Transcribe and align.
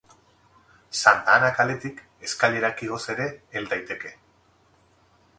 Santa 0.99 1.33
Ana 1.39 1.51
kaletik 1.57 1.99
eskailerak 2.29 2.81
igoz 2.87 3.01
ere 3.15 3.27
hel 3.57 3.69
daiteke. 3.75 4.15